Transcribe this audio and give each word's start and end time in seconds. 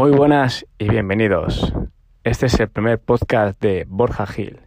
Muy 0.00 0.12
buenas 0.12 0.64
y 0.78 0.88
bienvenidos. 0.88 1.72
Este 2.22 2.46
es 2.46 2.60
el 2.60 2.68
primer 2.68 3.00
podcast 3.00 3.60
de 3.60 3.84
Borja 3.88 4.28
Gil. 4.28 4.60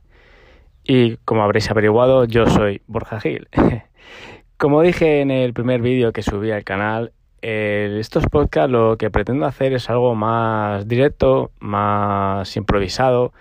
Y 0.83 1.15
como 1.23 1.41
habréis 1.41 1.71
averiguado, 1.71 2.25
yo 2.25 2.47
soy 2.47 2.81
Borja 2.85 3.21
Gil. 3.21 3.47
como 4.57 4.81
dije 4.81 5.21
en 5.21 5.31
el 5.31 5.53
primer 5.53 5.81
vídeo 5.81 6.11
que 6.11 6.21
subí 6.21 6.51
al 6.51 6.65
canal, 6.65 7.13
estos 7.41 8.25
podcasts 8.25 8.69
lo 8.69 8.97
que 8.97 9.09
pretendo 9.09 9.45
hacer 9.45 9.71
es 9.71 9.89
algo 9.89 10.15
más 10.15 10.85
directo, 10.89 11.51
más 11.61 12.57
improvisado 12.57 13.31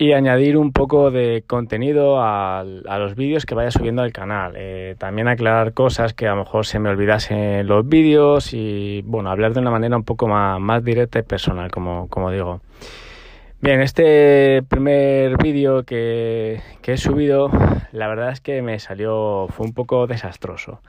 y 0.00 0.14
añadir 0.14 0.56
un 0.56 0.72
poco 0.72 1.10
de 1.10 1.44
contenido 1.46 2.22
a, 2.22 2.64
los 2.64 3.14
vídeos 3.16 3.44
que 3.44 3.54
vaya 3.54 3.70
subiendo 3.70 4.00
al 4.00 4.14
canal. 4.14 4.54
Eh, 4.56 4.94
también 4.96 5.28
aclarar 5.28 5.74
cosas 5.74 6.14
que 6.14 6.26
a 6.26 6.30
lo 6.30 6.36
mejor 6.36 6.64
se 6.64 6.78
me 6.78 6.88
olvidasen 6.88 7.36
en 7.36 7.66
los 7.66 7.86
vídeos 7.86 8.54
y 8.54 9.02
bueno, 9.04 9.30
hablar 9.30 9.52
de 9.52 9.60
una 9.60 9.70
manera 9.70 9.98
un 9.98 10.04
poco 10.04 10.26
más, 10.26 10.82
directa 10.82 11.18
y 11.18 11.22
personal, 11.22 11.70
como, 11.70 12.08
como 12.08 12.30
digo. 12.30 12.62
Bien, 13.60 13.82
este 13.82 14.62
primer 14.66 15.36
vídeo 15.36 15.82
que, 15.82 16.62
he 16.82 16.96
subido, 16.96 17.50
la 17.92 18.08
verdad 18.08 18.30
es 18.30 18.40
que 18.40 18.62
me 18.62 18.78
salió, 18.78 19.48
fue 19.50 19.66
un 19.66 19.74
poco 19.74 20.06
desastroso. 20.06 20.80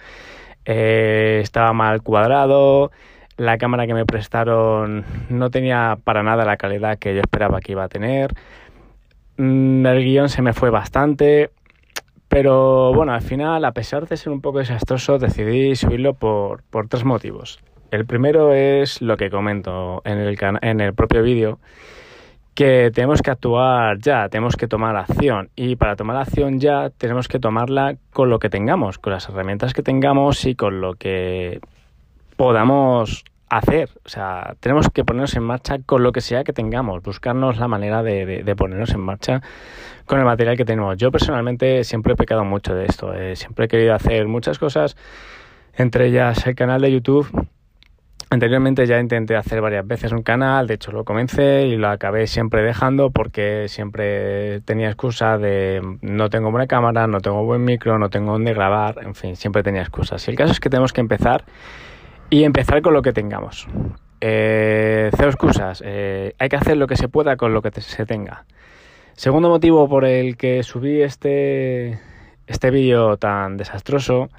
Eh, 0.64 1.42
estaba 1.44 1.74
mal 1.74 2.02
cuadrado, 2.02 2.92
la 3.36 3.58
cámara 3.58 3.88
que 3.88 3.94
me 3.94 4.06
prestaron 4.06 5.04
no 5.28 5.50
tenía 5.50 5.98
para 6.02 6.24
nada 6.24 6.46
la 6.46 6.56
calidad 6.56 6.98
que 6.98 7.14
yo 7.14 7.20
esperaba 7.20 7.60
que 7.60 7.74
iba 7.74 7.84
a 7.84 7.90
tener. 7.90 8.34
Mm, 9.38 9.86
el 9.86 10.04
guion 10.04 10.30
se 10.30 10.42
me 10.42 10.54
fue 10.54 10.70
bastante, 10.70 11.52
pero 12.28 12.94
bueno, 12.94 13.14
al 13.14 13.22
final, 13.22 13.66
a 13.66 13.72
pesar 13.72 14.08
de 14.08 14.18
ser 14.18 14.32
un 14.32 14.42
poco 14.42 14.60
desastroso, 14.60 15.18
decidí 15.18 15.76
subirlo 15.76 16.14
por, 16.14 16.64
por 16.64 16.88
tres 16.88 17.04
motivos. 17.04 17.60
El 17.92 18.06
primero 18.06 18.54
es 18.54 19.02
lo 19.02 19.18
que 19.18 19.30
comento 19.30 20.02
en 20.06 20.18
el, 20.18 20.38
en 20.62 20.80
el 20.80 20.94
propio 20.94 21.24
vídeo, 21.24 21.60
que 22.54 22.92
tenemos 22.94 23.22
que 23.22 23.32
actuar 23.32 23.98
ya, 24.00 24.30
tenemos 24.30 24.56
que 24.56 24.68
tomar 24.68 24.96
acción 24.96 25.50
y 25.56 25.76
para 25.76 25.96
tomar 25.96 26.18
acción 26.18 26.60
ya 26.60 26.90
tenemos 26.90 27.28
que 27.28 27.40
tomarla 27.40 27.96
con 28.12 28.30
lo 28.30 28.40
que 28.40 28.50
tengamos, 28.50 28.98
con 28.98 29.14
las 29.14 29.28
herramientas 29.30 29.74
que 29.74 29.84
tengamos 29.84 30.46
y 30.46 30.56
con 30.56 30.82
lo 30.82 30.94
que 30.96 31.60
podamos 32.36 33.24
hacer. 33.52 33.90
O 34.06 34.10
sea, 34.10 34.56
tenemos 34.62 34.90
que 34.90 35.04
ponernos 35.04 35.36
en 35.36 35.44
marcha 35.44 35.78
con 35.86 36.04
lo 36.04 36.14
que 36.14 36.22
sea 36.22 36.44
que 36.44 36.54
tengamos, 36.54 37.04
buscarnos 37.04 37.58
la 37.58 37.68
manera 37.68 38.02
de, 38.02 38.56
ponernos 38.58 38.92
en 38.92 39.02
marcha 39.02 39.42
con 40.06 40.20
el 40.20 40.26
material 40.26 40.56
que 40.56 40.64
tenemos. 40.64 40.96
Yo 40.98 41.12
personalmente 41.12 41.84
siempre 41.84 42.14
he 42.14 42.16
pecado 42.16 42.46
mucho 42.46 42.74
de 42.74 42.86
esto. 42.86 43.14
Eh, 43.14 43.36
siempre 43.36 43.66
he 43.66 43.68
querido 43.68 43.94
hacer 43.94 44.26
muchas 44.28 44.58
cosas, 44.58 44.96
entre 45.76 46.08
ellas 46.08 46.48
el 46.48 46.56
canal 46.56 46.82
de 46.82 46.94
YouTube. 46.94 47.28
Anteriormente 48.30 48.86
ya 48.86 48.98
intenté 49.02 49.36
hacer 49.36 49.60
varias 49.60 49.86
veces 49.86 50.14
un 50.14 50.24
canal, 50.24 50.66
de 50.66 50.76
hecho 50.76 50.94
lo 50.94 51.04
comencé 51.04 51.68
y 51.68 51.76
lo 51.76 51.90
acabé 51.90 52.28
siempre 52.28 52.64
dejando 52.64 53.10
porque 53.10 53.68
siempre 53.68 54.62
tenía 54.62 54.88
excusa 54.88 55.38
de 55.38 55.82
no 56.02 56.30
tengo 56.30 56.50
buena 56.52 56.68
cámara, 56.68 57.08
no 57.08 57.20
tengo 57.20 57.44
buen 57.44 57.66
micro, 57.66 58.00
no 58.00 58.10
tengo 58.10 58.32
dónde 58.32 58.54
grabar, 58.54 59.00
en 59.04 59.16
fin, 59.16 59.36
siempre 59.36 59.64
tenía 59.64 59.82
excusas. 59.82 60.26
Y 60.26 60.32
el 60.32 60.38
caso 60.38 60.54
es 60.54 60.62
que 60.62 60.70
tenemos 60.70 60.94
que 60.94 61.02
empezar 61.02 61.44
y 62.32 62.46
empezar 62.46 62.82
con 62.82 62.94
lo 62.94 63.04
que 63.04 63.12
tengamos. 63.12 63.68
Eh, 64.22 65.12
cero 65.16 65.30
excusas, 65.30 65.84
eh, 65.86 66.34
hay 66.40 66.50
que 66.50 66.56
hacer 66.56 66.78
lo 66.78 66.88
que 66.88 66.96
se 66.96 67.10
pueda 67.10 67.36
con 67.36 67.54
lo 67.54 67.62
que 67.62 67.80
se 67.82 68.06
tenga. 68.06 68.46
Segundo 69.14 69.50
motivo 69.50 69.88
por 69.90 70.06
el 70.06 70.38
que 70.38 70.64
subí 70.64 71.02
este, 71.02 72.00
este 72.48 72.72
vídeo 72.72 73.18
tan 73.18 73.58
desastroso 73.58 74.30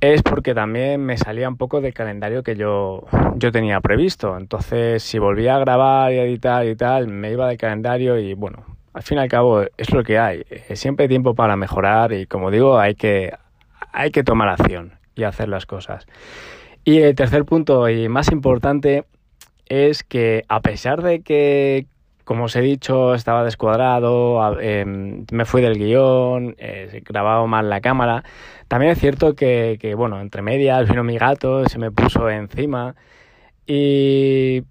es 0.00 0.22
porque 0.22 0.54
también 0.54 1.04
me 1.04 1.18
salía 1.18 1.48
un 1.48 1.56
poco 1.56 1.80
del 1.80 1.92
calendario 1.92 2.44
que 2.44 2.54
yo, 2.54 3.04
yo 3.34 3.50
tenía 3.50 3.80
previsto. 3.80 4.36
Entonces, 4.36 5.02
si 5.02 5.18
volvía 5.18 5.56
a 5.56 5.58
grabar 5.58 6.12
y 6.12 6.18
editar 6.18 6.64
y 6.66 6.76
tal, 6.76 7.08
me 7.08 7.32
iba 7.32 7.48
del 7.48 7.58
calendario 7.58 8.16
y 8.16 8.34
bueno, 8.34 8.64
al 8.92 9.02
fin 9.02 9.18
y 9.18 9.22
al 9.22 9.28
cabo 9.28 9.62
es 9.76 9.92
lo 9.92 10.04
que 10.04 10.20
hay. 10.20 10.44
Eh, 10.48 10.76
siempre 10.76 11.04
hay 11.04 11.08
tiempo 11.08 11.34
para 11.34 11.56
mejorar 11.56 12.12
y 12.12 12.26
como 12.26 12.52
digo, 12.52 12.78
hay 12.78 12.94
que, 12.94 13.34
hay 13.92 14.12
que 14.12 14.22
tomar 14.22 14.50
acción 14.50 15.03
y 15.14 15.24
hacer 15.24 15.48
las 15.48 15.66
cosas. 15.66 16.06
Y 16.84 16.98
el 16.98 17.14
tercer 17.14 17.44
punto 17.44 17.88
y 17.88 18.08
más 18.08 18.30
importante 18.30 19.04
es 19.66 20.04
que 20.04 20.44
a 20.48 20.60
pesar 20.60 21.02
de 21.02 21.20
que, 21.20 21.86
como 22.24 22.44
os 22.44 22.56
he 22.56 22.60
dicho, 22.60 23.14
estaba 23.14 23.44
descuadrado, 23.44 24.58
em, 24.60 25.24
me 25.32 25.44
fui 25.44 25.62
del 25.62 25.78
guion, 25.78 26.54
eh, 26.58 27.02
grababa 27.04 27.46
mal 27.46 27.70
la 27.70 27.80
cámara, 27.80 28.24
también 28.68 28.92
es 28.92 28.98
cierto 28.98 29.34
que, 29.34 29.78
que, 29.80 29.94
bueno, 29.94 30.20
entre 30.20 30.42
medias 30.42 30.88
vino 30.88 31.04
mi 31.04 31.16
gato, 31.16 31.66
se 31.68 31.78
me 31.78 31.90
puso 31.90 32.28
encima 32.28 32.94
y 33.66 34.62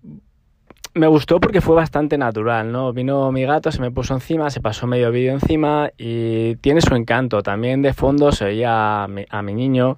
me 0.95 1.07
gustó 1.07 1.39
porque 1.39 1.61
fue 1.61 1.75
bastante 1.75 2.17
natural, 2.17 2.71
¿no? 2.71 2.93
Vino 2.93 3.31
mi 3.31 3.43
gato, 3.43 3.71
se 3.71 3.81
me 3.81 3.91
puso 3.91 4.13
encima, 4.13 4.49
se 4.49 4.61
pasó 4.61 4.85
medio 4.85 5.11
vídeo 5.11 5.33
encima 5.33 5.89
y 5.97 6.55
tiene 6.57 6.81
su 6.81 6.95
encanto. 6.95 7.41
También 7.41 7.81
de 7.81 7.93
fondo 7.93 8.31
se 8.31 8.45
oía 8.45 9.03
a 9.03 9.07
mi, 9.07 9.53
niño 9.53 9.97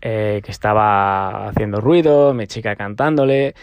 eh, 0.00 0.40
que 0.44 0.50
estaba 0.50 1.48
haciendo 1.48 1.80
ruido, 1.80 2.34
mi 2.34 2.46
chica 2.46 2.74
cantándole. 2.74 3.54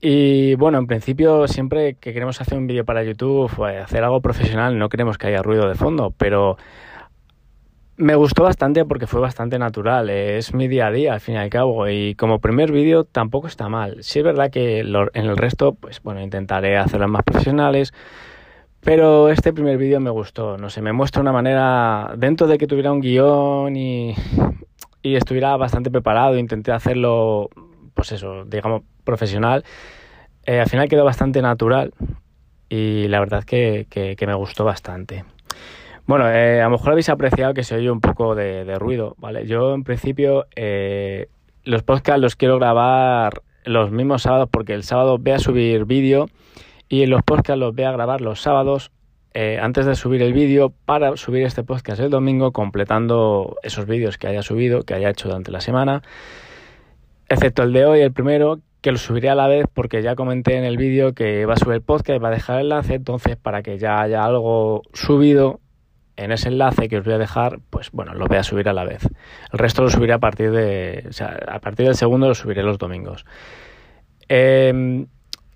Y 0.00 0.54
bueno, 0.56 0.78
en 0.78 0.86
principio 0.86 1.46
siempre 1.48 1.94
que 1.94 2.12
queremos 2.12 2.40
hacer 2.40 2.58
un 2.58 2.66
vídeo 2.66 2.84
para 2.84 3.02
YouTube 3.02 3.50
o 3.58 3.64
hacer 3.64 4.02
algo 4.02 4.20
profesional 4.20 4.78
no 4.78 4.88
queremos 4.88 5.18
que 5.18 5.26
haya 5.26 5.42
ruido 5.42 5.68
de 5.68 5.74
fondo, 5.74 6.14
pero 6.16 6.56
me 8.00 8.14
gustó 8.14 8.44
bastante 8.44 8.86
porque 8.86 9.06
fue 9.06 9.20
bastante 9.20 9.58
natural, 9.58 10.08
es 10.08 10.54
mi 10.54 10.68
día 10.68 10.86
a 10.86 10.90
día 10.90 11.12
al 11.12 11.20
fin 11.20 11.34
y 11.34 11.38
al 11.38 11.50
cabo 11.50 11.86
y 11.86 12.14
como 12.14 12.38
primer 12.38 12.72
vídeo 12.72 13.04
tampoco 13.04 13.46
está 13.46 13.68
mal. 13.68 14.02
Sí 14.02 14.20
es 14.20 14.24
verdad 14.24 14.50
que 14.50 14.80
en 14.80 15.24
el 15.26 15.36
resto, 15.36 15.74
pues 15.74 16.02
bueno, 16.02 16.22
intentaré 16.22 16.78
hacerlos 16.78 17.10
más 17.10 17.22
profesionales, 17.22 17.92
pero 18.80 19.28
este 19.28 19.52
primer 19.52 19.76
vídeo 19.76 20.00
me 20.00 20.08
gustó, 20.08 20.56
no 20.56 20.70
sé, 20.70 20.80
me 20.80 20.94
muestra 20.94 21.20
una 21.20 21.32
manera, 21.32 22.14
dentro 22.16 22.46
de 22.46 22.56
que 22.56 22.66
tuviera 22.66 22.90
un 22.90 23.02
guion 23.02 23.76
y, 23.76 24.14
y 25.02 25.16
estuviera 25.16 25.54
bastante 25.58 25.90
preparado, 25.90 26.38
intenté 26.38 26.72
hacerlo, 26.72 27.50
pues 27.92 28.12
eso, 28.12 28.46
digamos, 28.46 28.82
profesional, 29.04 29.62
eh, 30.46 30.58
al 30.58 30.68
final 30.70 30.88
quedó 30.88 31.04
bastante 31.04 31.42
natural 31.42 31.92
y 32.70 33.08
la 33.08 33.20
verdad 33.20 33.44
que, 33.44 33.86
que 33.90 34.26
me 34.26 34.34
gustó 34.34 34.64
bastante. 34.64 35.24
Bueno, 36.10 36.28
eh, 36.28 36.60
a 36.60 36.64
lo 36.64 36.70
mejor 36.70 36.90
habéis 36.90 37.08
apreciado 37.08 37.54
que 37.54 37.62
se 37.62 37.76
oye 37.76 37.88
un 37.88 38.00
poco 38.00 38.34
de, 38.34 38.64
ruido, 38.80 39.14
¿vale? 39.18 39.46
Yo 39.46 39.74
en 39.74 39.84
principio 39.84 40.48
eh, 40.56 41.28
los 41.62 41.84
podcasts 41.84 42.20
los 42.20 42.34
quiero 42.34 42.58
grabar 42.58 43.42
los 43.64 43.92
mismos 43.92 44.22
sábados 44.22 44.48
porque 44.50 44.74
el 44.74 44.82
sábado 44.82 45.18
voy 45.18 45.30
a 45.30 45.38
subir 45.38 45.84
vídeo 45.84 46.28
y 46.88 47.06
los 47.06 47.22
podcasts 47.22 47.60
los 47.60 47.76
voy 47.76 47.84
a 47.84 47.92
grabar 47.92 48.22
los 48.22 48.40
sábados 48.42 48.90
eh, 49.34 49.60
antes 49.62 49.86
de 49.86 49.94
subir 49.94 50.20
el 50.22 50.32
vídeo 50.32 50.72
para 50.84 51.16
subir 51.16 51.44
este 51.44 51.62
podcast 51.62 52.00
el 52.00 52.10
domingo 52.10 52.50
completando 52.50 53.54
esos 53.62 53.86
vídeos 53.86 54.18
que 54.18 54.26
haya 54.26 54.42
subido, 54.42 54.82
que 54.82 54.94
haya 54.94 55.10
hecho 55.10 55.28
durante 55.28 55.52
la 55.52 55.60
semana, 55.60 56.02
excepto 57.28 57.62
el 57.62 57.72
de 57.72 57.84
hoy, 57.84 58.00
el 58.00 58.12
primero, 58.12 58.58
que 58.80 58.90
lo 58.90 58.98
subiré 58.98 59.30
a 59.30 59.36
la 59.36 59.46
vez 59.46 59.66
porque 59.72 60.02
ya 60.02 60.16
comenté 60.16 60.56
en 60.56 60.64
el 60.64 60.76
vídeo 60.76 61.14
que 61.14 61.46
va 61.46 61.52
a 61.52 61.56
subir 61.56 61.74
el 61.74 61.82
podcast 61.82 62.16
y 62.16 62.18
va 62.18 62.30
a 62.30 62.32
dejar 62.32 62.56
el 62.56 62.62
enlace, 62.62 62.94
entonces 62.94 63.36
para 63.36 63.62
que 63.62 63.78
ya 63.78 64.00
haya 64.00 64.24
algo 64.24 64.82
subido 64.92 65.60
en 66.20 66.32
ese 66.32 66.48
enlace 66.48 66.88
que 66.88 66.98
os 66.98 67.04
voy 67.04 67.14
a 67.14 67.18
dejar, 67.18 67.60
pues 67.70 67.90
bueno, 67.92 68.12
lo 68.14 68.26
voy 68.26 68.36
a 68.36 68.42
subir 68.42 68.68
a 68.68 68.72
la 68.74 68.84
vez. 68.84 69.08
El 69.52 69.58
resto 69.58 69.82
lo 69.82 69.88
subiré 69.88 70.12
a 70.12 70.18
partir 70.18 70.50
de, 70.50 71.06
o 71.08 71.12
sea, 71.12 71.38
a 71.48 71.58
partir 71.60 71.86
del 71.86 71.96
segundo 71.96 72.28
lo 72.28 72.34
subiré 72.34 72.62
los 72.62 72.78
domingos. 72.78 73.24
Em, 74.28 75.06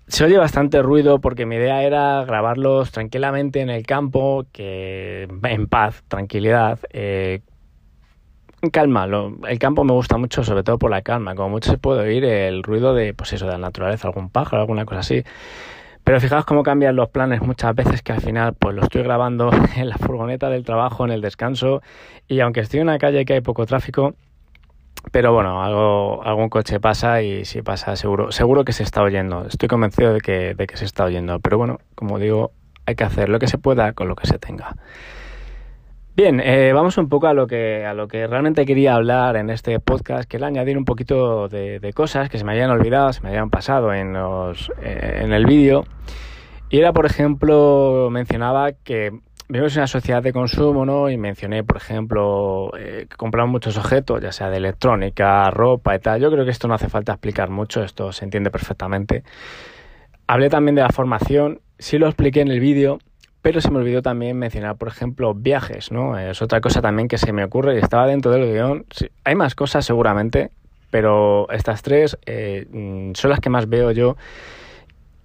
se 0.07 0.25
oye 0.25 0.37
bastante 0.37 0.81
ruido 0.81 1.19
porque 1.19 1.45
mi 1.45 1.55
idea 1.55 1.83
era 1.83 2.25
grabarlos 2.25 2.91
tranquilamente 2.91 3.61
en 3.61 3.69
el 3.69 3.85
campo, 3.85 4.45
que 4.51 5.27
en 5.43 5.67
paz, 5.67 6.03
tranquilidad, 6.07 6.79
eh, 6.91 7.41
calma. 8.71 9.07
el 9.47 9.59
campo 9.59 9.83
me 9.83 9.93
gusta 9.93 10.17
mucho, 10.17 10.43
sobre 10.43 10.63
todo 10.63 10.79
por 10.79 10.89
la 10.91 11.03
calma. 11.03 11.35
Como 11.35 11.49
mucho 11.49 11.71
se 11.71 11.77
puede 11.77 12.01
oír 12.01 12.25
el 12.25 12.63
ruido 12.63 12.93
de, 12.93 13.13
pues 13.13 13.33
eso, 13.33 13.45
de 13.45 13.51
la 13.51 13.57
naturaleza, 13.59 14.07
algún 14.07 14.29
pájaro, 14.29 14.61
alguna 14.61 14.85
cosa 14.85 15.01
así. 15.01 15.23
Pero 16.05 16.21
fijaos 16.21 16.45
cómo 16.45 16.61
cambian 16.61 16.95
los 16.95 17.09
planes 17.09 17.41
muchas 17.41 17.73
veces 17.73 18.03
que 18.03 18.13
al 18.13 18.21
final 18.21 18.53
pues 18.53 18.75
lo 18.75 18.83
estoy 18.83 19.01
grabando 19.01 19.49
en 19.75 19.89
la 19.89 19.97
furgoneta 19.97 20.49
del 20.49 20.63
trabajo, 20.63 21.03
en 21.03 21.11
el 21.11 21.19
descanso 21.19 21.81
y 22.27 22.39
aunque 22.39 22.61
estoy 22.61 22.79
en 22.79 22.87
una 22.87 22.99
calle 22.99 23.25
que 23.25 23.33
hay 23.33 23.41
poco 23.41 23.65
tráfico, 23.65 24.13
pero 25.11 25.33
bueno, 25.33 25.63
algo, 25.63 26.23
algún 26.23 26.49
coche 26.49 26.79
pasa 26.79 27.23
y 27.23 27.43
si 27.45 27.63
pasa 27.63 27.95
seguro, 27.95 28.31
seguro 28.31 28.63
que 28.65 28.73
se 28.73 28.83
está 28.83 29.01
oyendo. 29.01 29.45
Estoy 29.47 29.67
convencido 29.67 30.13
de 30.13 30.21
que, 30.21 30.53
de 30.53 30.67
que 30.67 30.77
se 30.77 30.85
está 30.85 31.05
oyendo. 31.05 31.39
Pero 31.39 31.57
bueno, 31.57 31.79
como 31.95 32.19
digo, 32.19 32.51
hay 32.85 32.95
que 32.95 33.03
hacer 33.03 33.29
lo 33.29 33.39
que 33.39 33.47
se 33.47 33.57
pueda 33.57 33.93
con 33.93 34.07
lo 34.07 34.15
que 34.15 34.27
se 34.27 34.39
tenga. 34.39 34.75
Bien, 36.15 36.39
eh, 36.39 36.71
vamos 36.71 36.97
un 36.97 37.09
poco 37.09 37.27
a 37.27 37.33
lo 37.33 37.45
que 37.45 37.83
realmente 38.29 38.65
quería 38.65 38.95
hablar 38.95 39.35
en 39.35 39.49
este 39.49 39.81
podcast, 39.81 40.29
que 40.29 40.37
era 40.37 40.47
añadir 40.47 40.77
un 40.77 40.85
poquito 40.85 41.49
de, 41.49 41.91
cosas 41.93 42.29
que 42.29 42.37
se 42.37 42.45
me 42.45 42.53
habían 42.53 42.69
olvidado, 42.69 43.11
se 43.11 43.19
me 43.19 43.27
habían 43.27 43.49
pasado 43.49 43.93
en 43.93 44.13
los 44.13 44.71
eh, 44.81 45.19
en 45.23 45.33
el 45.33 45.45
vídeo. 45.45 45.83
Y 46.69 46.79
era, 46.79 46.93
por 46.93 47.05
ejemplo, 47.05 48.07
mencionaba 48.11 48.71
que 48.71 49.11
vivimos 49.49 49.75
en 49.75 49.81
una 49.81 49.87
sociedad 49.87 50.23
de 50.23 50.31
consumo, 50.31 50.85
¿no? 50.85 51.09
Y 51.09 51.17
mencioné, 51.17 51.65
por 51.65 51.75
ejemplo, 51.75 52.71
eh, 52.79 53.07
que 53.09 53.17
compramos 53.17 53.51
muchos 53.51 53.77
objetos, 53.77 54.21
ya 54.21 54.31
sea 54.31 54.49
de 54.49 54.55
electrónica, 54.55 55.49
ropa 55.51 55.97
y 55.97 55.99
tal. 55.99 56.21
Yo 56.21 56.31
creo 56.31 56.45
que 56.45 56.51
esto 56.51 56.69
no 56.69 56.75
hace 56.75 56.87
falta 56.87 57.11
explicar 57.11 57.49
mucho, 57.49 57.83
esto 57.83 58.13
se 58.13 58.23
entiende 58.23 58.51
perfectamente. 58.51 59.25
Hablé 60.27 60.49
también 60.49 60.75
de 60.75 60.81
la 60.81 60.89
formación, 60.91 61.59
sí 61.77 61.97
lo 61.97 62.07
expliqué 62.07 62.39
en 62.39 62.47
el 62.47 62.61
vídeo, 62.61 62.99
pero 63.45 63.61
se 63.61 63.69
me 63.69 63.77
olvidó 63.77 64.01
también 64.01 64.39
mencionar, 64.39 64.75
por 64.75 64.87
ejemplo, 64.87 65.35
viajes, 65.35 65.91
¿no? 65.91 66.17
Es 66.17 66.41
otra 66.41 66.61
cosa 66.61 66.81
también 66.81 67.07
que 67.07 67.19
se 67.19 67.31
me 67.31 67.43
ocurre 67.43 67.75
y 67.75 67.77
estaba 67.77 68.07
dentro 68.07 68.31
del 68.31 68.51
guion. 68.51 68.87
hay 69.23 69.35
más 69.35 69.53
cosas 69.53 69.85
seguramente, 69.85 70.49
pero 70.89 71.47
estas 71.51 71.83
tres 71.83 72.17
eh, 72.25 72.65
mm, 72.71 73.13
son 73.13 73.29
las 73.29 73.39
que 73.39 73.51
más 73.51 73.69
veo 73.69 73.91
yo 73.91 74.17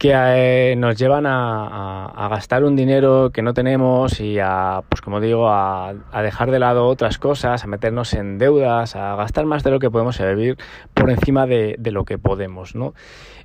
que 0.00 0.12
eh, 0.14 0.76
nos 0.76 0.96
llevan 0.96 1.26
a, 1.26 2.26
gastar 2.30 2.64
un 2.64 2.74
dinero 2.74 3.30
que 3.34 3.42
no 3.42 3.52
tenemos 3.52 4.18
y 4.18 4.38
a, 4.38 4.82
pues 4.88 5.02
como 5.02 5.20
digo, 5.20 5.50
a, 5.50 5.92
dejar 6.22 6.50
de 6.50 6.58
lado 6.58 6.86
otras 6.86 7.18
cosas, 7.18 7.62
a 7.62 7.66
meternos 7.66 8.14
en 8.14 8.38
deudas, 8.38 8.96
a 8.96 9.14
gastar 9.16 9.44
más 9.44 9.62
de 9.62 9.70
lo 9.70 9.78
que 9.78 9.90
podemos 9.90 10.18
vivir 10.18 10.56
por 10.94 11.10
encima 11.10 11.46
de, 11.46 11.76
lo 11.84 12.06
que 12.06 12.16
podemos, 12.16 12.74
¿no? 12.74 12.94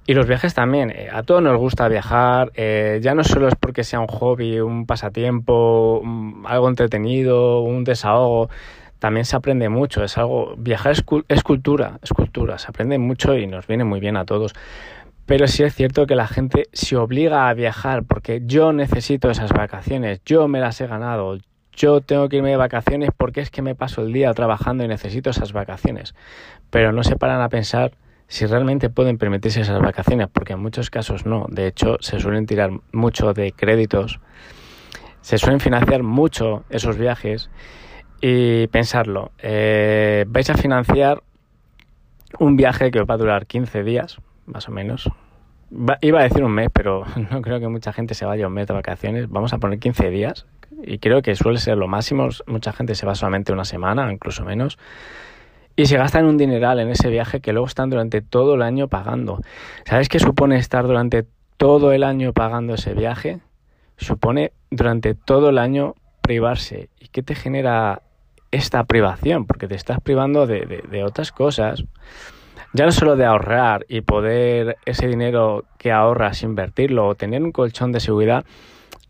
Y 0.07 0.13
los 0.13 0.28
viajes 0.28 0.54
también, 0.54 0.92
eh, 0.92 1.10
a 1.12 1.24
todos 1.24 1.42
nos 1.42 1.57
gusta 1.57 1.90
viajar, 1.90 2.54
eh, 2.56 3.00
ya 3.01 3.16
no 3.16 3.25
solo 3.25 3.50
es 3.50 3.56
porque 3.56 3.84
sea 3.84 4.00
un 4.00 4.08
hobby, 4.08 4.62
un 4.62 4.86
pasatiempo, 4.86 6.01
algo 6.46 6.69
entretenido, 6.69 7.60
un 7.63 7.84
desahogo, 7.84 8.50
también 9.00 9.25
se 9.25 9.36
aprende 9.36 9.68
mucho, 9.68 10.06
es 10.06 10.18
algo, 10.18 10.56
viajar 10.58 10.94
es, 10.94 11.04
es 11.28 11.44
cultura, 11.44 12.00
es 12.01 12.12
cultura, 12.12 12.58
se 12.60 12.69
aprende 12.69 12.98
mucho 12.98 13.36
y 13.36 13.46
nos 13.46 13.68
viene 13.68 13.84
muy 13.84 14.00
bien 14.00 14.16
a 14.16 14.24
todos. 14.24 14.54
Pero 15.25 15.48
sí 15.48 15.63
es 15.63 15.74
cierto 15.74 16.06
que 16.06 16.16
la 16.16 16.27
gente 16.27 16.68
se 16.72 16.95
obliga 16.95 17.50
a 17.50 17.54
viajar 17.54 18.04
porque 18.04 18.44
yo 18.45 18.74
necesito 18.74 19.30
esas 19.30 19.51
vacaciones, 19.51 20.22
yo 20.25 20.48
me 20.48 20.60
las 20.60 20.80
he 20.81 20.88
ganado, 20.88 21.38
yo 21.74 22.01
tengo 22.01 22.30
que 22.30 22.38
irme 22.38 22.51
de 22.51 22.57
vacaciones 22.57 23.10
porque 23.16 23.42
es 23.42 23.50
que 23.50 23.62
me 23.62 23.75
paso 23.75 24.01
el 24.01 24.13
día 24.13 24.33
trabajando 24.33 24.83
y 24.83 24.88
necesito 24.88 25.31
esas 25.31 25.51
vacaciones. 25.51 26.13
Pero 26.69 26.92
no 26.92 27.04
se 27.04 27.16
paran 27.16 27.42
a 27.42 27.50
pensar 27.50 27.94
si 28.27 28.45
realmente 28.45 28.89
pueden 28.89 29.18
permitirse 29.18 29.62
esas 29.62 29.81
vacaciones, 29.81 30.27
porque 30.31 30.54
en 30.54 30.60
muchos 30.60 30.89
casos 30.89 31.25
no. 31.25 31.45
De 31.50 31.68
hecho, 31.68 31.98
se 32.00 32.19
suelen 32.19 32.45
tirar 32.45 32.72
mucho 32.92 33.33
de 33.33 33.51
créditos, 33.51 34.19
se 35.22 35.38
suelen 35.38 35.60
financiar 35.60 36.04
mucho 36.04 36.63
esos 36.69 36.98
viajes 36.98 37.50
y 38.22 38.68
pensarlo, 38.68 39.31
eh, 39.39 40.25
vais 40.27 40.50
a 40.50 40.56
financiar 40.56 41.22
un 42.39 42.56
viaje 42.56 42.92
que 42.92 43.00
os 43.00 43.07
va 43.07 43.16
a 43.16 43.18
durar 43.18 43.45
15 43.45 43.83
días, 43.83 44.18
más 44.45 44.68
o 44.68 44.71
menos. 44.71 45.09
iba 46.01 46.19
a 46.19 46.24
decir 46.24 46.44
un 46.44 46.51
mes, 46.51 46.69
pero 46.71 47.06
no 47.31 47.42
creo 47.42 47.59
que 47.59 47.68
mucha 47.68 47.94
gente 47.94 48.13
se 48.13 48.25
vaya 48.25 48.47
un 48.47 48.53
mes 48.53 48.68
de 48.68 48.74
vacaciones. 48.74 49.30
Vamos 49.30 49.53
a 49.53 49.57
poner 49.57 49.80
15 49.80 50.09
días 50.09 50.45
y 50.83 51.00
creo 51.00 51.21
que 51.21 51.36
suele 51.36 51.59
ser 51.59 51.77
lo 51.77 51.88
máximo. 51.88 52.30
Mucha 52.47 52.74
gente 52.74 52.95
se 52.95 53.06
va 53.06 53.15
solamente 53.15 53.53
una 53.53 53.65
semana, 53.65 54.12
incluso 54.12 54.44
menos. 54.45 54.77
Y 55.75 55.88
se 55.88 55.97
gastan 55.97 56.25
un 56.25 56.38
dineral 56.38 56.80
en 56.80 56.89
ese 56.89 57.09
viaje 57.09 57.42
que 57.42 57.51
luego 57.51 57.68
están 57.68 57.89
durante 57.89 58.21
todo 58.21 58.56
el 58.56 58.62
año 58.62 58.88
pagando. 58.88 59.42
¿Sabes 59.83 60.07
qué 60.07 60.19
supone 60.19 60.57
estar 60.57 60.88
durante 60.88 61.25
todo 61.57 61.91
el 61.91 62.03
año 62.03 62.31
pagando 62.31 62.75
ese 62.75 62.94
viaje? 62.94 63.39
Supone 63.98 64.53
durante 64.71 65.15
todo 65.15 65.50
el 65.50 65.57
año 65.57 65.95
privarse. 66.21 66.89
¿Y 66.98 67.09
qué 67.09 67.24
te 67.24 67.36
genera 67.36 68.03
esta 68.51 68.86
privación? 68.86 69.45
Porque 69.45 69.68
te 69.68 69.75
estás 69.75 70.00
privando 70.00 70.48
de, 70.48 70.83
de 70.89 71.03
otras 71.03 71.33
cosas 71.33 71.83
ya 72.73 72.85
no 72.85 72.91
solo 72.91 73.15
de 73.15 73.25
ahorrar 73.25 73.85
y 73.88 74.01
poder 74.01 74.77
ese 74.85 75.07
dinero 75.07 75.65
que 75.77 75.91
ahorras 75.91 76.44
invertirlo 76.44 77.07
o 77.07 77.15
tener 77.15 77.44
un 77.44 77.51
colchón 77.51 77.91
de 77.91 78.00
seguridad, 78.00 78.45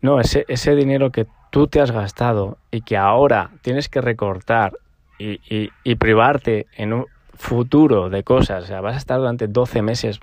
no, 0.00 0.20
ese, 0.20 0.44
ese 0.48 0.74
dinero 0.74 1.10
que 1.10 1.26
tú 1.50 1.66
te 1.66 1.80
has 1.80 1.90
gastado 1.90 2.58
y 2.70 2.82
que 2.82 2.96
ahora 2.96 3.50
tienes 3.62 3.88
que 3.88 4.00
recortar 4.00 4.74
y, 5.18 5.40
y, 5.82 5.94
privarte 5.94 6.66
en 6.76 6.92
un 6.92 7.06
futuro 7.32 8.10
de 8.10 8.22
cosas, 8.22 8.64
o 8.64 8.66
sea, 8.66 8.82
vas 8.82 8.94
a 8.94 8.98
estar 8.98 9.18
durante 9.18 9.46
12 9.46 9.80
meses 9.80 10.20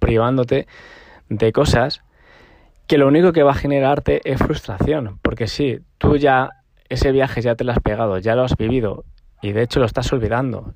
privándote 0.00 0.66
de 1.28 1.52
cosas 1.52 2.02
que 2.88 2.98
lo 2.98 3.06
único 3.06 3.32
que 3.32 3.44
va 3.44 3.52
a 3.52 3.54
generarte 3.54 4.20
es 4.24 4.38
frustración, 4.38 5.18
porque 5.22 5.46
sí, 5.46 5.78
tú 5.98 6.16
ya 6.16 6.50
ese 6.88 7.12
viaje 7.12 7.40
ya 7.42 7.54
te 7.54 7.64
lo 7.64 7.72
has 7.72 7.80
pegado, 7.80 8.18
ya 8.18 8.34
lo 8.34 8.42
has 8.42 8.56
vivido 8.56 9.04
y 9.40 9.52
de 9.52 9.62
hecho 9.62 9.78
lo 9.78 9.86
estás 9.86 10.12
olvidando 10.12 10.74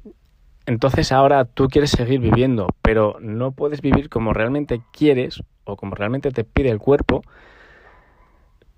entonces 0.69 1.13
ahora 1.13 1.47
tú 1.47 1.69
quieres 1.69 1.91
seguir 1.91 2.21
viviendo, 2.21 2.69
pero 2.83 3.17
no 3.21 3.53
puedes 3.53 3.81
vivir 3.81 4.11
como 4.11 4.35
realmente 4.35 4.83
quieres 4.93 5.43
o 5.65 5.77
como 5.77 5.95
realmente 5.95 6.31
te 6.31 6.45
pide 6.45 6.69
el 6.69 6.79
cuerpo, 6.79 7.23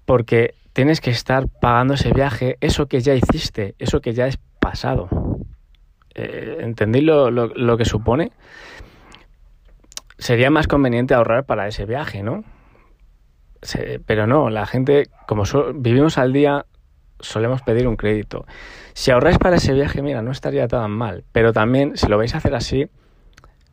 porque 0.05 0.55
tienes 0.73 1.01
que 1.01 1.11
estar 1.11 1.49
pagando 1.49 1.95
ese 1.95 2.13
viaje, 2.13 2.59
eso 2.61 2.87
que 2.87 3.01
ya 3.01 3.17
hiciste, 3.17 3.75
eso 3.81 4.01
que 4.01 4.13
ya 4.13 4.29
es 4.29 4.39
pasado. 4.61 5.09
Eh, 6.15 6.59
¿Entendí 6.61 7.01
lo, 7.01 7.77
que 7.77 7.85
supone? 7.85 8.31
Sería 10.17 10.49
más 10.49 10.69
conveniente 10.69 11.15
ahorrar 11.15 11.45
para 11.45 11.67
ese 11.67 11.87
viaje, 11.87 12.23
¿no? 12.23 12.45
pero 14.07 14.29
no, 14.29 14.49
la 14.49 14.65
gente, 14.65 15.09
como 15.27 15.43
vivimos 15.75 16.19
al 16.19 16.33
día, 16.33 16.67
solemos 17.20 17.62
pedir 17.62 17.87
un 17.87 17.96
crédito. 17.96 18.46
Si 18.93 19.11
ahorráis 19.11 19.38
para 19.38 19.56
ese 19.56 19.72
viaje, 19.72 20.02
mira, 20.02 20.22
no 20.22 20.31
estaría 20.31 20.69
tan 20.69 20.90
mal. 20.90 21.25
Pero 21.32 21.52
también, 21.52 21.96
si 21.96 22.06
lo 22.08 22.19
vais 22.19 22.34
a 22.34 22.38
hacer 22.38 22.55
así, 22.55 22.88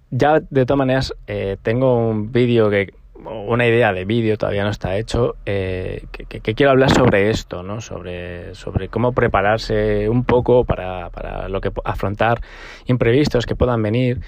ya 0.10 0.40
de 0.40 0.66
todas 0.66 0.78
maneras 0.78 1.14
eh, 1.28 1.58
tengo 1.62 1.96
un 1.96 2.32
vídeo 2.32 2.70
que 2.70 2.94
una 3.26 3.66
idea 3.66 3.94
de 3.94 4.06
vídeo 4.06 4.38
todavía 4.38 4.64
no 4.64 4.70
está 4.70 4.96
hecho 4.96 5.36
eh, 5.46 6.06
que, 6.12 6.54
quiero 6.54 6.72
hablar 6.72 6.92
sobre 6.92 7.32
esto 7.32 7.64
no 7.64 7.82
sobre 7.82 8.54
sobre 8.54 8.90
cómo 8.90 9.12
prepararse 9.12 10.08
un 10.08 10.24
poco 10.24 10.66
para, 10.66 11.10
para 11.10 11.50
lo 11.50 11.60
que 11.60 11.72
afrontar 11.84 12.42
imprevistos 12.86 13.48
que 13.48 13.56
puedan 13.56 13.82
venir 13.82 14.22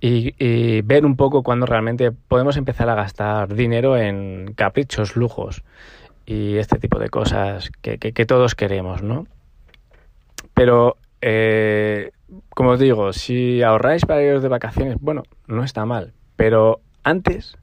y, 0.00 0.82
ver 0.82 1.06
un 1.06 1.16
poco 1.16 1.42
cuándo 1.42 1.64
realmente 1.64 2.12
podemos 2.12 2.58
empezar 2.58 2.90
a 2.90 2.94
gastar 2.94 3.54
dinero 3.54 3.96
en 3.96 4.52
caprichos 4.54 5.16
lujos 5.16 5.62
y 6.26 6.56
este 6.56 6.78
tipo 6.78 6.98
de 6.98 7.08
cosas 7.08 7.70
que, 7.82 7.98
que, 7.98 8.26
todos 8.26 8.54
queremos, 8.54 9.02
¿no? 9.02 9.26
Pero, 10.54 10.96
eh, 11.20 12.12
como 12.50 12.70
os 12.70 12.80
digo, 12.80 13.12
si 13.12 13.62
ahorráis 13.62 14.06
para 14.06 14.22
iros 14.22 14.42
de 14.42 14.48
vacaciones, 14.48 14.96
bueno, 15.00 15.22
no 15.46 15.64
está 15.64 15.84
mal, 15.84 16.14
pero 16.36 16.80
antes 17.02 17.58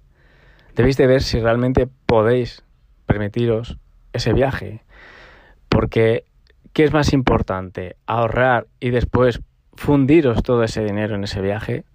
debéis 0.76 0.98
de 0.98 1.08
ver 1.08 1.22
si 1.22 1.40
realmente 1.40 1.88
podéis 2.06 2.64
permitiros 3.06 3.78
ese 4.14 4.34
viaje, 4.34 4.84
porque 5.70 6.26
¿qué 6.74 6.84
es 6.84 6.94
más 6.94 7.14
importante? 7.14 7.96
¿Ahorrar 8.06 8.68
y 8.80 8.92
después 8.92 9.42
fundiros 9.74 10.44
todo 10.44 10.64
ese 10.64 10.84
dinero 10.84 11.16
en 11.16 11.24
ese 11.24 11.42
viaje? 11.42 11.86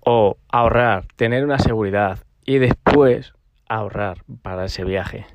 ¿O 0.00 0.38
ahorrar, 0.50 1.06
tener 1.16 1.44
una 1.44 1.58
seguridad 1.58 2.20
y 2.46 2.58
después 2.58 3.34
ahorrar 3.68 4.18
para 4.42 4.66
ese 4.66 4.84
viaje? 4.84 5.26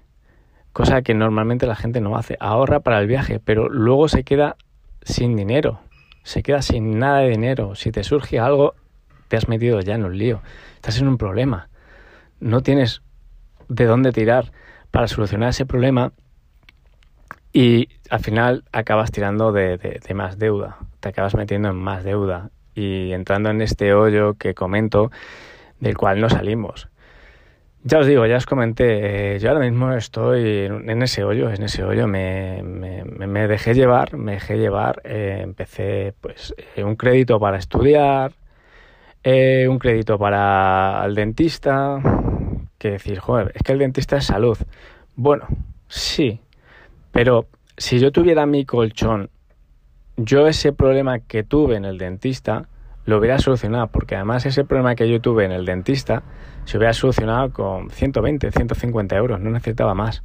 Cosa 0.73 1.03
que 1.03 1.13
normalmente 1.13 1.67
la 1.67 1.75
gente 1.75 2.01
no 2.01 2.17
hace. 2.17 2.35
Ahorra 2.39 2.81
para 2.81 2.99
el 2.99 3.07
viaje, 3.07 3.39
pero 3.39 3.69
luego 3.69 4.09
se 4.09 4.23
queda 4.23 4.57
sin 5.03 5.35
dinero, 5.35 5.79
se 6.23 6.43
queda 6.43 6.61
sin 6.61 6.99
nada 6.99 7.19
de 7.19 7.29
dinero. 7.29 7.75
Si 7.75 7.91
te 7.91 8.03
surge 8.03 8.39
algo, 8.39 8.73
te 9.27 9.37
has 9.37 9.47
metido 9.47 9.79
ya 9.79 9.95
en 9.95 10.03
un 10.03 10.17
lío, 10.17 10.41
estás 10.75 10.99
en 10.99 11.07
un 11.07 11.17
problema. 11.17 11.69
No 12.39 12.61
tienes 12.61 13.01
de 13.69 13.85
dónde 13.85 14.11
tirar 14.11 14.51
para 14.91 15.07
solucionar 15.07 15.49
ese 15.49 15.65
problema 15.65 16.11
y 17.53 17.89
al 18.09 18.19
final 18.19 18.63
acabas 18.71 19.11
tirando 19.11 19.51
de, 19.51 19.77
de 19.77 20.13
más 20.13 20.37
deuda, 20.39 20.77
te 20.99 21.09
acabas 21.09 21.35
metiendo 21.35 21.69
en 21.69 21.75
más 21.75 22.03
deuda 22.03 22.49
y 22.75 23.11
entrando 23.11 23.49
en 23.49 23.61
este 23.61 23.93
hoyo 23.93 24.33
que 24.35 24.55
comento 24.55 25.11
del 25.79 25.95
cual 25.95 26.19
no 26.19 26.29
salimos. 26.29 26.89
Ya 27.85 27.99
os 27.99 28.07
digo, 28.07 28.25
ya 28.25 28.37
os 28.37 28.45
comenté, 28.45 29.35
eh, 29.35 29.39
yo 29.39 29.49
ahora 29.49 29.59
mismo 29.59 29.91
estoy 29.91 30.67
en, 30.67 31.01
ese 31.03 31.25
hoyo, 31.25 31.49
en 31.49 31.63
ese 31.63 31.83
hoyo 31.83 32.07
me, 32.07 32.63
me, 32.63 33.47
dejé 33.49 33.73
llevar, 33.73 34.15
me 34.15 34.33
dejé 34.33 34.57
llevar, 34.57 35.01
eh, 35.03 35.41
empecé 35.43 36.13
pues 36.21 36.55
eh, 36.77 36.83
un 36.85 36.95
crédito 36.95 37.41
para 37.41 37.57
estudiar, 37.57 38.31
un 39.25 39.79
crédito 39.79 40.17
para 40.17 41.03
el 41.05 41.13
dentista, 41.13 41.99
que 42.77 42.91
decir, 42.91 43.19
joder, 43.19 43.51
es 43.53 43.61
que 43.63 43.73
el 43.73 43.79
dentista 43.79 44.15
es 44.15 44.27
salud. 44.27 44.57
Bueno, 45.17 45.45
sí, 45.89 46.39
pero 47.11 47.47
si 47.75 47.99
yo 47.99 48.13
tuviera 48.13 48.45
mi 48.45 48.63
colchón, 48.63 49.29
yo 50.15 50.47
ese 50.47 50.71
problema 50.71 51.19
que 51.19 51.43
tuve 51.43 51.75
en 51.75 51.83
el 51.83 51.97
dentista, 51.97 52.69
lo 53.05 53.17
hubiera 53.17 53.37
solucionado, 53.37 53.87
porque 53.87 54.15
además 54.15 54.45
ese 54.45 54.63
problema 54.63 54.95
que 54.95 55.09
yo 55.09 55.19
tuve 55.21 55.45
en 55.45 55.51
el 55.51 55.65
dentista 55.65 56.23
se 56.65 56.77
hubiera 56.77 56.93
solucionado 56.93 57.51
con 57.51 57.89
120, 57.89 58.51
150 58.51 59.15
euros, 59.15 59.39
no 59.39 59.49
necesitaba 59.49 59.93
más. 59.93 60.23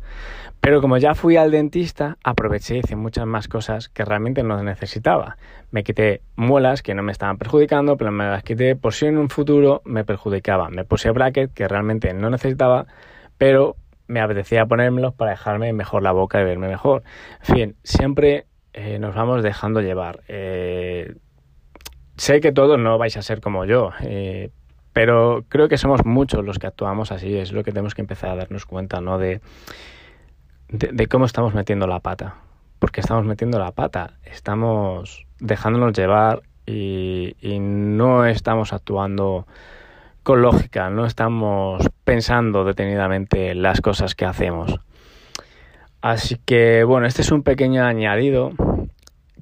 Pero 0.61 0.81
como 0.81 0.97
ya 0.99 1.15
fui 1.15 1.37
al 1.37 1.51
dentista, 1.51 2.19
aproveché 2.25 2.77
y 2.77 2.79
hice 2.81 2.97
muchas 2.97 3.27
más 3.27 3.49
cosas 3.49 3.89
que 3.89 4.05
realmente 4.05 4.43
no 4.43 4.63
necesitaba. 4.63 5.37
Me 5.71 5.85
quité 5.85 6.23
muelas 6.37 6.83
que 6.83 6.95
no 6.95 7.03
me 7.03 7.13
estaban 7.13 7.39
perjudicando, 7.39 7.97
pero 7.97 8.11
me 8.11 8.25
las 8.25 8.43
quité 8.43 8.75
por 8.75 8.93
si 8.93 9.07
en 9.07 9.19
un 9.19 9.31
futuro 9.31 9.83
me 9.85 10.05
perjudicaban. 10.05 10.73
Me 10.73 10.85
puse 10.85 11.11
bracket 11.11 11.53
que 11.53 11.69
realmente 11.69 12.13
no 12.13 12.29
necesitaba, 12.29 12.87
pero 13.39 13.77
me 14.09 14.21
apetecía 14.21 14.67
ponérmelos 14.67 15.15
para 15.15 15.33
dejarme 15.33 15.73
mejor 15.73 16.03
la 16.03 16.13
boca 16.13 16.41
y 16.41 16.45
verme 16.45 16.69
mejor. 16.69 17.03
En 17.47 17.55
fin, 17.55 17.77
siempre 17.85 18.47
eh, 18.73 18.99
nos 18.99 19.15
vamos 19.15 19.43
dejando 19.43 19.81
llevar. 19.81 20.23
Eh, 20.29 21.15
sé 22.19 22.41
que 22.41 22.53
todos 22.53 22.79
no 22.79 22.99
vais 22.99 23.17
a 23.17 23.23
ser 23.23 23.41
como 23.41 23.65
yo, 23.65 23.93
eh, 24.03 24.51
pero 24.93 25.45
creo 25.49 25.69
que 25.69 25.79
somos 25.79 26.05
muchos 26.05 26.45
los 26.45 26.59
que 26.59 26.67
actuamos 26.67 27.13
así. 27.13 27.37
Es 27.37 27.53
lo 27.53 27.63
que 27.63 27.71
tenemos 27.71 27.95
que 27.95 28.03
empezar 28.03 28.31
a 28.31 28.37
darnos 28.37 28.67
cuenta, 28.67 29.01
¿no? 29.01 29.19
De, 29.19 29.41
de, 30.69 31.07
cómo 31.07 31.25
estamos 31.25 31.55
metiendo 31.55 31.87
la 31.87 32.01
pata. 32.01 32.37
Porque 32.79 33.01
estamos 33.01 33.25
metiendo 33.25 33.59
la 33.59 33.73
pata, 33.73 34.15
estamos 34.25 35.27
dejándonos 35.41 35.93
llevar 35.93 36.43
y, 36.67 37.37
y 37.41 37.59
no 37.59 38.27
estamos 38.27 38.73
actuando 38.73 39.47
con 40.23 40.43
lógica, 40.43 40.91
no 40.91 41.07
estamos 41.07 41.89
pensando 42.05 42.65
detenidamente 42.65 43.55
las 43.55 43.81
cosas 43.81 44.15
que 44.15 44.27
hacemos. 44.27 44.79
Así 46.03 46.37
que 46.45 46.85
bueno, 46.85 47.07
este 47.07 47.23
es 47.23 47.33
un 47.33 47.43
pequeño 47.43 47.85
añadido 47.85 48.53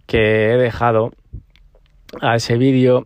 que 0.07 0.53
he 0.53 0.57
dejado 0.57 1.13
a 2.21 2.37
ese 2.37 2.57
vídeo 2.57 3.05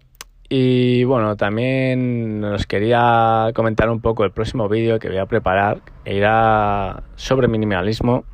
y 0.49 1.05
bueno, 1.05 1.37
también 1.37 2.43
os 2.43 2.67
quería 2.67 3.51
comentar 3.55 3.89
un 3.89 4.01
poco 4.01 4.25
el 4.25 4.33
próximo 4.33 4.69
vídeo 4.69 4.99
que 4.99 5.09
voy 5.09 5.19
a 5.19 5.27
preparar, 5.27 5.81
irá 6.05 7.05
sobre 7.15 7.47
minimalismo, 7.47 8.25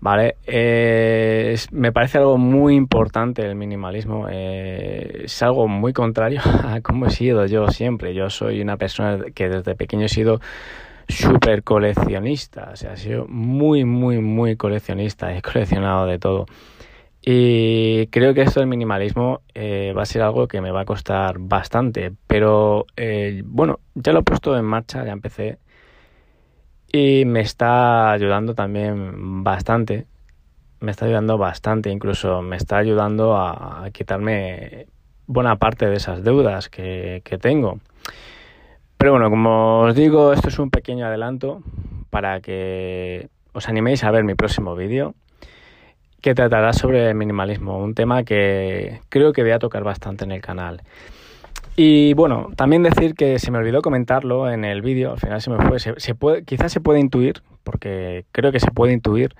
¿vale? 0.00 0.36
me 1.72 1.92
parece 1.92 2.16
algo 2.16 2.38
muy 2.38 2.74
importante 2.74 3.42
el 3.42 3.54
minimalismo, 3.54 4.28
eh, 4.30 5.22
es 5.24 5.42
algo 5.42 5.68
muy 5.68 5.92
contrario 5.92 6.40
a 6.64 6.80
cómo 6.80 7.06
he 7.06 7.10
sido 7.10 7.44
yo 7.44 7.68
siempre, 7.68 8.14
yo 8.14 8.30
soy 8.30 8.62
una 8.62 8.78
persona 8.78 9.18
que 9.34 9.50
desde 9.50 9.74
pequeño 9.74 10.06
he 10.06 10.08
sido 10.08 10.40
súper 11.06 11.62
coleccionista, 11.64 12.70
o 12.72 12.76
sea, 12.76 12.94
he 12.94 12.96
sido 12.96 13.26
muy, 13.28 13.84
muy, 13.84 14.20
muy 14.20 14.56
coleccionista, 14.56 15.36
he 15.36 15.42
coleccionado 15.42 16.06
de 16.06 16.18
todo. 16.18 16.46
Y 17.22 18.06
creo 18.06 18.32
que 18.32 18.42
esto 18.42 18.60
del 18.60 18.68
minimalismo 18.68 19.42
eh, 19.54 19.92
va 19.96 20.02
a 20.02 20.06
ser 20.06 20.22
algo 20.22 20.48
que 20.48 20.60
me 20.62 20.70
va 20.70 20.82
a 20.82 20.84
costar 20.86 21.38
bastante, 21.38 22.12
pero 22.26 22.86
eh, 22.96 23.42
bueno, 23.44 23.80
ya 23.94 24.12
lo 24.12 24.20
he 24.20 24.22
puesto 24.22 24.56
en 24.56 24.64
marcha, 24.64 25.04
ya 25.04 25.12
empecé 25.12 25.58
y 26.92 27.24
me 27.26 27.40
está 27.40 28.10
ayudando 28.10 28.54
también 28.54 29.44
bastante, 29.44 30.06
me 30.80 30.90
está 30.90 31.06
ayudando 31.06 31.36
bastante, 31.36 31.90
incluso 31.90 32.42
me 32.42 32.56
está 32.56 32.78
ayudando 32.78 33.36
a, 33.36 33.88
quitarme 33.92 34.86
buena 35.26 35.56
parte 35.56 35.86
de 35.86 35.96
esas 35.96 36.24
deudas 36.24 36.68
que, 36.70 37.20
que 37.24 37.38
tengo. 37.38 37.80
Pero 38.96 39.12
bueno, 39.12 39.30
como 39.30 39.80
os 39.82 39.94
digo, 39.94 40.32
esto 40.32 40.48
es 40.48 40.58
un 40.58 40.70
pequeño 40.70 41.06
adelanto 41.06 41.62
para 42.10 42.40
que 42.40 43.28
os 43.52 43.68
animéis 43.68 44.04
a 44.04 44.10
ver 44.10 44.24
mi 44.24 44.34
próximo 44.34 44.74
vídeo 44.74 45.14
que 46.20 46.34
tratará 46.34 46.72
sobre 46.72 47.08
el 47.08 47.14
minimalismo, 47.14 47.78
un 47.78 47.94
tema 47.94 48.24
que 48.24 49.00
creo 49.08 49.32
que 49.32 49.42
voy 49.42 49.52
a 49.52 49.58
tocar 49.58 49.84
bastante 49.84 50.24
en 50.24 50.32
el 50.32 50.40
canal. 50.40 50.82
Y 51.76 52.14
bueno, 52.14 52.48
también 52.56 52.82
decir 52.82 53.14
que 53.14 53.38
se 53.38 53.50
me 53.50 53.58
olvidó 53.58 53.80
comentarlo 53.80 54.50
en 54.50 54.64
el 54.64 54.82
vídeo, 54.82 55.12
al 55.12 55.18
final 55.18 55.40
se 55.40 55.50
me 55.50 55.66
fue, 55.66 55.78
se, 55.78 56.14
puede, 56.14 56.44
quizás 56.44 56.72
se 56.72 56.80
puede 56.80 57.00
intuir, 57.00 57.42
porque 57.64 58.26
creo 58.32 58.52
que 58.52 58.60
se 58.60 58.70
puede 58.70 58.92
intuir, 58.92 59.34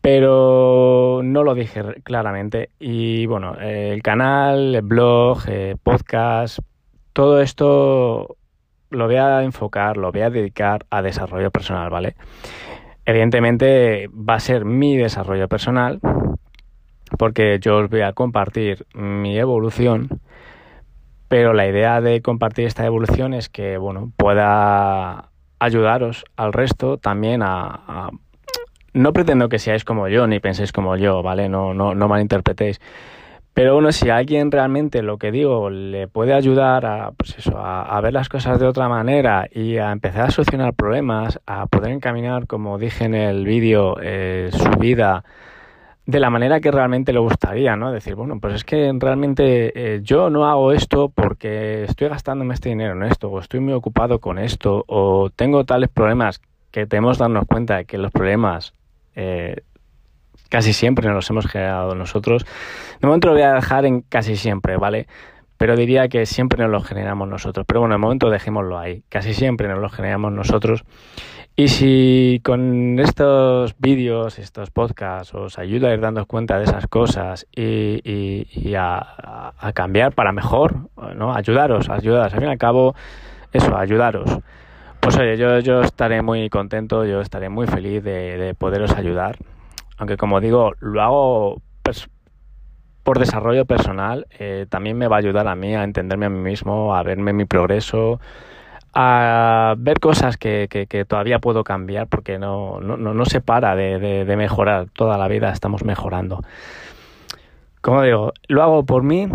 pero 0.00 1.22
no 1.24 1.44
lo 1.44 1.54
dije 1.54 1.82
claramente. 2.02 2.70
Y 2.78 3.26
bueno, 3.26 3.56
el 3.58 4.02
canal, 4.02 4.74
el 4.74 4.82
blog, 4.82 5.38
eh, 5.48 5.76
podcast, 5.82 6.58
todo 7.14 7.40
esto 7.40 8.36
lo 8.90 9.06
voy 9.06 9.16
a 9.16 9.42
enfocar, 9.42 9.96
lo 9.96 10.12
voy 10.12 10.20
a 10.20 10.30
dedicar 10.30 10.84
a 10.90 11.00
desarrollo 11.00 11.50
personal, 11.50 11.90
¿vale? 11.90 12.16
Evidentemente 13.06 14.08
va 14.08 14.34
a 14.34 14.40
ser 14.40 14.64
mi 14.64 14.96
desarrollo 14.96 15.48
personal 15.48 16.00
porque 17.18 17.58
yo 17.60 17.78
os 17.78 17.90
voy 17.90 18.00
a 18.00 18.12
compartir 18.12 18.86
mi 18.94 19.38
evolución, 19.38 20.20
pero 21.28 21.52
la 21.52 21.66
idea 21.66 22.00
de 22.00 22.22
compartir 22.22 22.66
esta 22.66 22.84
evolución 22.86 23.34
es 23.34 23.48
que 23.48 23.76
bueno, 23.76 24.10
pueda 24.16 25.30
ayudaros 25.58 26.24
al 26.36 26.52
resto 26.52 26.98
también 26.98 27.42
a, 27.42 28.10
no 28.92 29.12
pretendo 29.12 29.48
que 29.48 29.58
seáis 29.58 29.84
como 29.84 30.08
yo 30.08 30.26
ni 30.26 30.40
penséis 30.40 30.72
como 30.72 30.96
yo, 30.96 31.22
¿vale? 31.22 31.48
No, 31.48 31.74
no, 31.74 31.94
no 31.94 32.08
malinterpretéis. 32.08 32.80
Pero 33.54 33.74
bueno, 33.74 33.92
si 33.92 34.10
alguien 34.10 34.50
realmente 34.50 35.00
lo 35.00 35.16
que 35.16 35.30
digo 35.30 35.70
le 35.70 36.08
puede 36.08 36.34
ayudar 36.34 36.84
a, 36.86 37.12
pues 37.12 37.38
eso, 37.38 37.56
a, 37.56 38.00
ver 38.00 38.12
las 38.12 38.28
cosas 38.28 38.58
de 38.58 38.66
otra 38.66 38.88
manera 38.88 39.48
y 39.50 39.76
a 39.76 39.92
empezar 39.92 40.26
a 40.26 40.30
solucionar 40.32 40.74
problemas, 40.74 41.40
a 41.46 41.66
poder 41.66 41.92
encaminar, 41.92 42.48
como 42.48 42.78
dije 42.78 43.04
en 43.04 43.14
el 43.14 43.44
vídeo, 43.44 43.96
eh, 44.02 44.50
su 44.52 44.70
vida 44.80 45.24
de 46.04 46.20
la 46.20 46.30
manera 46.30 46.60
que 46.60 46.72
realmente 46.72 47.12
le 47.12 47.20
gustaría, 47.20 47.76
¿no? 47.76 47.92
Decir, 47.92 48.16
bueno, 48.16 48.40
pues 48.40 48.54
es 48.54 48.64
que 48.64 48.92
realmente 48.98 49.94
eh, 49.94 50.00
yo 50.02 50.30
no 50.30 50.46
hago 50.46 50.72
esto 50.72 51.08
porque 51.08 51.84
estoy 51.84 52.08
gastándome 52.08 52.54
este 52.54 52.70
dinero 52.70 52.94
en 52.94 53.04
esto, 53.04 53.30
o 53.30 53.38
estoy 53.38 53.60
muy 53.60 53.72
ocupado 53.72 54.18
con 54.18 54.38
esto, 54.38 54.84
o 54.88 55.30
tengo 55.30 55.64
tales 55.64 55.90
problemas 55.90 56.42
que 56.72 56.86
tenemos 56.86 57.18
que 57.18 57.22
darnos 57.22 57.46
cuenta 57.46 57.76
de 57.76 57.84
que 57.84 57.98
los 57.98 58.10
problemas 58.10 58.74
eh, 59.14 59.62
casi 60.54 60.72
siempre 60.72 61.08
nos 61.08 61.16
los 61.16 61.30
hemos 61.30 61.48
generado 61.48 61.96
nosotros. 61.96 62.46
De 63.00 63.08
momento 63.08 63.26
lo 63.26 63.34
voy 63.34 63.42
a 63.42 63.54
dejar 63.54 63.86
en 63.86 64.02
casi 64.02 64.36
siempre, 64.36 64.76
¿vale? 64.76 65.08
Pero 65.58 65.74
diría 65.74 66.06
que 66.06 66.26
siempre 66.26 66.62
nos 66.62 66.70
lo 66.70 66.80
generamos 66.80 67.26
nosotros. 67.26 67.66
Pero 67.66 67.80
bueno, 67.80 67.96
de 67.96 67.98
momento 67.98 68.30
dejémoslo 68.30 68.78
ahí. 68.78 69.02
Casi 69.08 69.34
siempre 69.34 69.66
nos 69.66 69.80
lo 69.80 69.88
generamos 69.88 70.30
nosotros. 70.30 70.84
Y 71.56 71.66
si 71.66 72.40
con 72.44 73.00
estos 73.00 73.74
vídeos, 73.80 74.38
estos 74.38 74.70
podcasts, 74.70 75.34
os 75.34 75.58
ayuda 75.58 75.88
a 75.88 75.94
ir 75.94 76.00
dando 76.00 76.24
cuenta 76.24 76.56
de 76.58 76.66
esas 76.66 76.86
cosas 76.86 77.48
y, 77.50 78.74
a, 78.76 79.72
cambiar 79.74 80.12
para 80.12 80.30
mejor, 80.30 80.88
¿no? 81.16 81.34
Ayudaros, 81.34 81.90
ayudaros. 81.90 82.32
Al 82.32 82.38
fin 82.38 82.48
y 82.48 82.52
al 82.52 82.58
cabo, 82.58 82.94
eso, 83.52 83.76
ayudaros. 83.76 84.38
Pues 85.00 85.18
oye, 85.18 85.36
yo, 85.36 85.58
yo 85.58 85.80
estaré 85.80 86.22
muy 86.22 86.48
contento, 86.48 87.04
yo 87.04 87.20
estaré 87.20 87.48
muy 87.48 87.66
feliz 87.66 88.04
de, 88.04 88.38
de 88.38 88.54
poderos 88.54 88.92
ayudar 88.92 89.36
aunque 89.96 90.16
como 90.16 90.40
digo, 90.40 90.72
lo 90.80 91.02
hago 91.02 91.62
por 93.04 93.18
desarrollo 93.18 93.66
personal, 93.66 94.26
eh, 94.38 94.66
también 94.68 94.96
me 94.96 95.08
va 95.08 95.16
a 95.16 95.18
ayudar 95.18 95.46
a 95.46 95.54
mí 95.54 95.74
a 95.74 95.84
entenderme 95.84 96.26
a 96.26 96.30
mí 96.30 96.38
mismo, 96.38 96.96
a 96.96 97.02
verme 97.02 97.34
mi 97.34 97.44
progreso, 97.44 98.18
a 98.94 99.74
ver 99.76 100.00
cosas 100.00 100.36
que, 100.38 100.68
que, 100.68 101.04
todavía 101.04 101.38
puedo 101.38 101.64
cambiar 101.64 102.06
porque 102.08 102.38
no, 102.38 102.80
no, 102.80 102.96
no 102.96 103.24
se 103.26 103.40
para 103.40 103.76
de, 103.76 104.24
de, 104.24 104.36
mejorar, 104.36 104.88
toda 104.90 105.18
la 105.18 105.28
vida 105.28 105.52
estamos 105.52 105.84
mejorando. 105.84 106.42
Como 107.82 108.02
digo, 108.02 108.32
lo 108.48 108.62
hago 108.62 108.86
por 108.86 109.02
mí, 109.02 109.28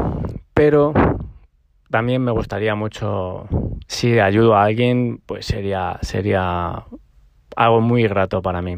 pero 0.56 0.94
también 1.92 2.24
me 2.24 2.32
gustaría 2.32 2.74
mucho, 2.74 3.48
si 3.88 4.20
ayudo 4.20 4.56
a 4.56 4.64
alguien, 4.64 5.22
pues 5.26 5.46
sería, 5.46 6.00
sería 6.02 6.86
algo 7.56 7.82
muy 7.82 8.08
grato 8.08 8.42
para 8.42 8.62
mí. 8.62 8.78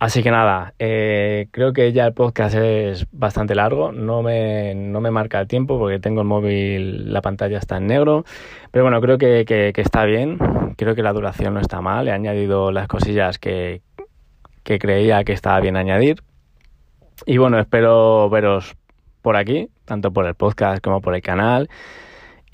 Así 0.00 0.22
que 0.22 0.30
nada, 0.30 0.74
eh, 0.78 1.48
creo 1.50 1.72
que 1.72 1.92
ya 1.92 2.06
el 2.06 2.12
podcast 2.12 2.54
es 2.54 3.06
bastante 3.10 3.56
largo, 3.56 3.90
no 3.90 4.22
me, 4.22 4.72
no 4.76 5.00
me 5.00 5.10
marca 5.10 5.40
el 5.40 5.48
tiempo 5.48 5.76
porque 5.76 5.98
tengo 5.98 6.20
el 6.20 6.26
móvil, 6.26 7.12
la 7.12 7.20
pantalla 7.20 7.58
está 7.58 7.78
en 7.78 7.88
negro, 7.88 8.24
pero 8.70 8.84
bueno, 8.84 9.00
creo 9.00 9.18
que, 9.18 9.44
que, 9.44 9.72
está 9.80 10.04
bien, 10.04 10.38
creo 10.76 10.94
que 10.94 11.02
la 11.02 11.12
duración 11.12 11.54
no 11.54 11.60
está 11.60 11.80
mal, 11.80 12.06
he 12.06 12.12
añadido 12.12 12.70
las 12.70 12.86
cosillas 12.86 13.40
que, 13.40 13.82
que 14.62 14.78
creía 14.78 15.24
que 15.24 15.32
estaba 15.32 15.58
bien 15.58 15.76
añadir. 15.76 16.22
Y 17.26 17.38
bueno, 17.38 17.58
espero 17.58 18.30
veros 18.30 18.76
por 19.20 19.34
aquí, 19.34 19.68
tanto 19.84 20.12
por 20.12 20.26
el 20.26 20.36
podcast 20.36 20.80
como 20.80 21.00
por 21.00 21.16
el 21.16 21.22
canal 21.22 21.68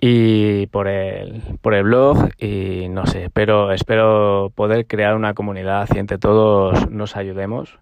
y 0.07 0.67
por 0.67 0.87
el, 0.87 1.41
por 1.63 1.73
el 1.73 1.85
blog 1.85 2.29
y 2.39 2.89
no 2.91 3.07
sé, 3.07 3.31
pero 3.33 3.73
espero 3.73 4.53
poder 4.55 4.87
crear 4.87 5.17
una 5.17 5.33
comunidad 5.33 5.89
y 5.95 5.99
entre 5.99 6.19
todos 6.19 6.91
nos 6.91 7.17
ayudemos 7.17 7.79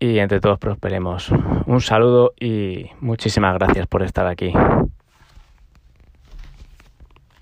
y 0.00 0.20
entre 0.20 0.40
todos 0.40 0.58
prosperemos. 0.58 1.30
Un 1.66 1.82
saludo 1.82 2.32
y 2.40 2.86
muchísimas 3.00 3.52
gracias 3.58 3.86
por 3.86 4.04
estar 4.04 4.26
aquí. 4.26 4.54